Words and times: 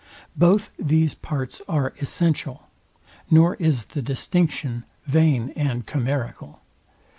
Both 0.35 0.71
these 0.79 1.13
parts 1.13 1.61
are 1.69 1.93
essential, 2.01 2.67
nor 3.29 3.53
is 3.57 3.85
the 3.85 4.01
distinction 4.01 4.83
vain 5.05 5.53
and 5.55 5.85
chimerical. 5.85 6.59